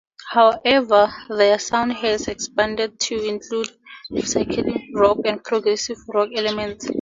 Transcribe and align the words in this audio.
However, 0.31 1.13
their 1.29 1.59
sound 1.59 1.93
has 1.93 2.27
expanded 2.27 2.99
to 3.01 3.21
include 3.23 3.67
psychedelic 4.11 4.85
rock 4.95 5.19
and 5.25 5.43
progressive 5.43 5.97
rock 6.07 6.29
elements. 6.35 6.87